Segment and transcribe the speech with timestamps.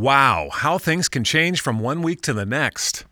[0.00, 3.04] Wow, how things can change from one week to the next.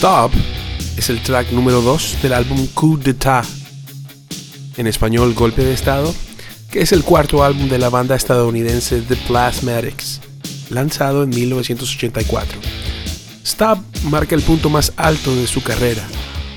[0.00, 0.32] Stop
[0.96, 3.44] es el track número 2 del álbum Coup d'etat,
[4.78, 6.14] en español Golpe de Estado,
[6.70, 10.22] que es el cuarto álbum de la banda estadounidense The Plasmatics,
[10.70, 12.58] lanzado en 1984.
[13.44, 16.08] Stop marca el punto más alto de su carrera,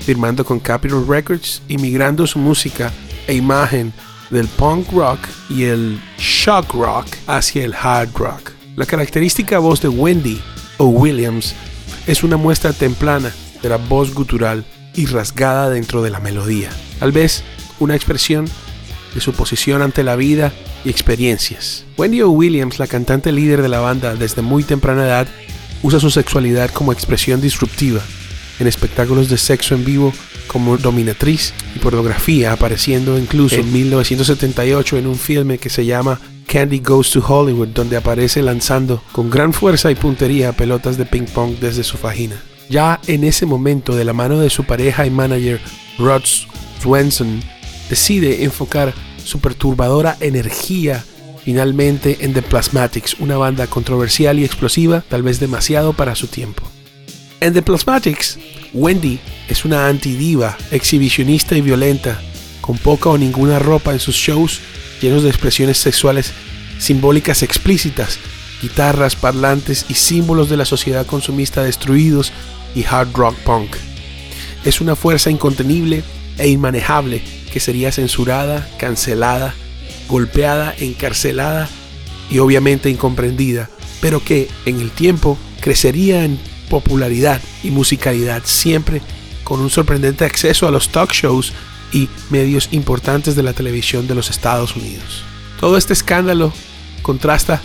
[0.06, 2.90] firmando con Capitol Records y migrando su música
[3.26, 3.92] e imagen
[4.30, 5.18] del punk rock
[5.50, 8.52] y el shock rock hacia el hard rock.
[8.76, 10.40] La característica voz de Wendy
[10.78, 11.54] o Williams
[12.06, 13.32] es una muestra templana
[13.62, 16.70] de la voz gutural y rasgada dentro de la melodía.
[16.98, 17.42] Tal vez
[17.80, 18.46] una expresión
[19.14, 20.52] de su posición ante la vida
[20.84, 21.84] y experiencias.
[21.96, 22.30] Wendy O.
[22.30, 25.28] Williams, la cantante líder de la banda desde muy temprana edad,
[25.82, 28.00] usa su sexualidad como expresión disruptiva
[28.58, 30.12] en espectáculos de sexo en vivo
[30.46, 36.20] como dominatriz y pornografía, apareciendo incluso en 1978 en un filme que se llama
[36.54, 41.24] Candy Goes to Hollywood, donde aparece lanzando con gran fuerza y puntería pelotas de ping
[41.24, 42.40] pong desde su vagina.
[42.68, 45.60] Ya en ese momento, de la mano de su pareja y manager
[45.98, 46.22] Rod
[46.80, 47.42] Swenson,
[47.90, 48.94] decide enfocar
[49.24, 51.04] su perturbadora energía
[51.44, 56.62] finalmente en The Plasmatics, una banda controversial y explosiva, tal vez demasiado para su tiempo.
[57.40, 58.38] En The Plasmatics,
[58.72, 62.22] Wendy es una antidiva, exhibicionista y violenta,
[62.60, 64.60] con poca o ninguna ropa en sus shows
[65.00, 66.32] llenos de expresiones sexuales
[66.78, 68.18] simbólicas explícitas,
[68.62, 72.32] guitarras, parlantes y símbolos de la sociedad consumista destruidos
[72.74, 73.76] y hard rock punk.
[74.64, 76.02] Es una fuerza incontenible
[76.38, 79.54] e inmanejable que sería censurada, cancelada,
[80.08, 81.68] golpeada, encarcelada
[82.30, 83.70] y obviamente incomprendida,
[84.00, 89.02] pero que en el tiempo crecería en popularidad y musicalidad siempre
[89.44, 91.52] con un sorprendente acceso a los talk shows
[91.92, 95.24] y medios importantes de la televisión de los Estados Unidos.
[95.64, 96.52] Todo este escándalo
[97.00, 97.62] contrasta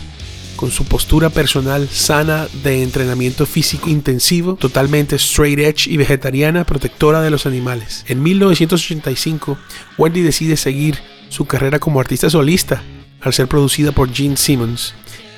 [0.55, 7.21] con su postura personal sana de entrenamiento físico intensivo, totalmente straight edge y vegetariana, protectora
[7.21, 8.05] de los animales.
[8.07, 9.57] En 1985,
[9.97, 10.97] Wendy decide seguir
[11.27, 12.81] su carrera como artista solista
[13.19, 14.93] al ser producida por Gene Simmons,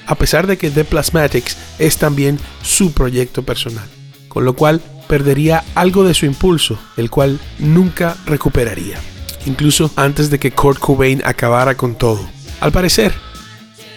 [0.05, 3.87] a pesar de que The Plasmatics es también su proyecto personal,
[4.27, 8.99] con lo cual perdería algo de su impulso, el cual nunca recuperaría,
[9.47, 12.29] incluso antes de que Kurt Cobain acabara con todo.
[12.61, 13.11] Al parecer,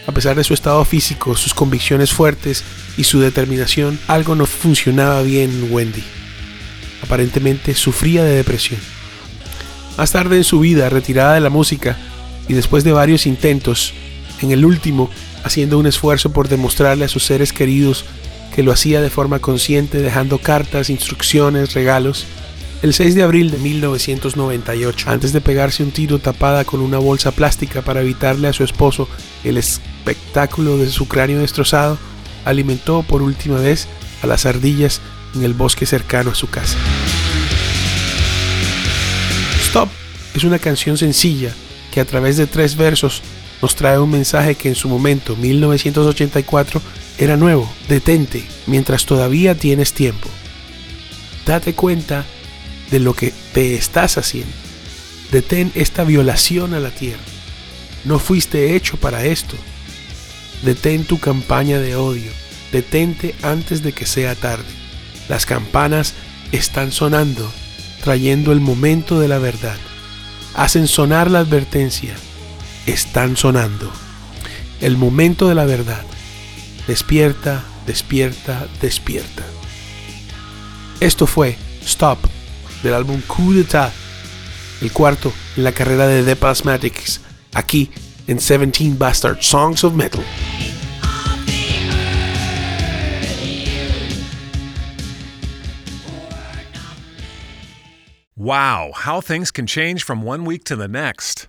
[0.06, 2.64] a pesar de su estado físico, sus convicciones fuertes
[2.96, 6.02] y su determinación, algo no funcionaba bien en Wendy.
[7.02, 8.80] Aparentemente sufría de depresión.
[9.98, 11.98] Más tarde en su vida, retirada de la música
[12.48, 13.92] y después de varios intentos,
[14.40, 15.10] en el último,
[15.44, 18.06] haciendo un esfuerzo por demostrarle a sus seres queridos
[18.54, 22.26] que lo hacía de forma consciente, dejando cartas, instrucciones, regalos.
[22.84, 27.30] El 6 de abril de 1998, antes de pegarse un tiro tapada con una bolsa
[27.30, 29.08] plástica para evitarle a su esposo
[29.42, 31.96] el espectáculo de su cráneo destrozado,
[32.44, 33.88] alimentó por última vez
[34.22, 35.00] a las ardillas
[35.34, 36.76] en el bosque cercano a su casa.
[39.62, 39.88] Stop
[40.34, 41.54] es una canción sencilla
[41.90, 43.22] que a través de tres versos
[43.62, 46.82] nos trae un mensaje que en su momento, 1984,
[47.16, 47.66] era nuevo.
[47.88, 50.28] Detente mientras todavía tienes tiempo.
[51.46, 52.26] Date cuenta
[52.94, 54.54] de lo que te estás haciendo.
[55.32, 57.24] Detén esta violación a la tierra.
[58.04, 59.56] No fuiste hecho para esto.
[60.62, 62.30] Detén tu campaña de odio.
[62.70, 64.70] Detente antes de que sea tarde.
[65.28, 66.14] Las campanas
[66.52, 67.52] están sonando,
[68.04, 69.78] trayendo el momento de la verdad.
[70.54, 72.14] Hacen sonar la advertencia.
[72.86, 73.90] Están sonando.
[74.80, 76.04] El momento de la verdad.
[76.86, 79.42] Despierta, despierta, despierta.
[81.00, 82.33] Esto fue Stop
[82.84, 83.92] del álbum Coup d'etat,
[84.82, 87.20] el cuarto en la carrera de The Plasmatics,
[87.54, 87.90] aquí
[88.26, 90.22] en 17 Bastard Songs of Metal.
[98.36, 101.48] Wow, how things can change from one week to the next.